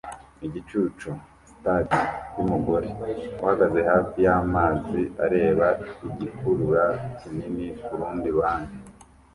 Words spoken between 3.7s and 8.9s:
hafi yamazi areba igikurura kinini kurundi ruhande